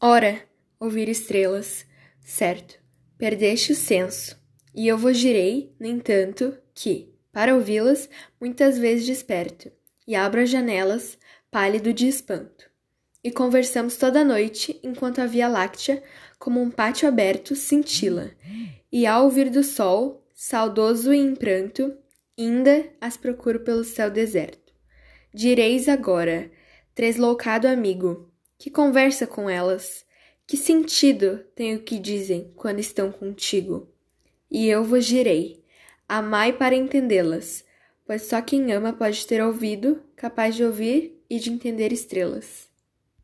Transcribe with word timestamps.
Ora, 0.00 0.40
ouvir 0.78 1.08
estrelas, 1.08 1.84
certo, 2.20 2.78
perdeste 3.18 3.72
o 3.72 3.74
senso, 3.74 4.40
e 4.72 4.86
eu 4.86 4.96
vos 4.96 5.18
direi, 5.18 5.74
no 5.80 5.88
entanto, 5.88 6.56
que, 6.72 7.12
para 7.32 7.52
ouvi-las, 7.52 8.08
muitas 8.40 8.78
vezes 8.78 9.04
desperto, 9.04 9.72
e 10.06 10.14
abro 10.14 10.40
as 10.40 10.50
janelas, 10.50 11.18
pálido 11.50 11.92
de 11.92 12.06
espanto. 12.06 12.70
E 13.24 13.32
conversamos 13.32 13.96
toda 13.96 14.20
a 14.20 14.24
noite, 14.24 14.78
enquanto 14.84 15.18
a 15.18 15.26
Via 15.26 15.48
Láctea, 15.48 16.00
como 16.38 16.62
um 16.62 16.70
pátio 16.70 17.08
aberto, 17.08 17.56
cintila, 17.56 18.30
e 18.92 19.04
ao 19.04 19.28
vir 19.28 19.50
do 19.50 19.64
sol, 19.64 20.24
saudoso 20.32 21.12
e 21.12 21.18
em 21.18 21.34
pranto, 21.34 21.92
ainda 22.38 22.88
as 23.00 23.16
procuro 23.16 23.64
pelo 23.64 23.82
céu 23.82 24.08
deserto. 24.08 24.72
Direis 25.34 25.88
agora, 25.88 26.52
tresloucado 26.94 27.66
amigo, 27.66 28.32
que 28.58 28.70
conversa 28.70 29.26
com 29.26 29.48
elas? 29.48 30.04
Que 30.46 30.56
sentido 30.56 31.44
tem 31.54 31.76
o 31.76 31.82
que 31.82 31.98
dizem 31.98 32.52
quando 32.56 32.80
estão 32.80 33.12
contigo? 33.12 33.88
E 34.50 34.68
eu 34.68 34.82
vos 34.84 35.06
direi: 35.06 35.64
amai 36.08 36.52
para 36.52 36.74
entendê-las, 36.74 37.64
pois 38.04 38.22
só 38.22 38.42
quem 38.42 38.72
ama 38.72 38.92
pode 38.92 39.26
ter 39.26 39.42
ouvido, 39.42 40.02
capaz 40.16 40.56
de 40.56 40.64
ouvir 40.64 41.22
e 41.30 41.38
de 41.38 41.50
entender 41.50 41.92
estrelas. 41.92 42.68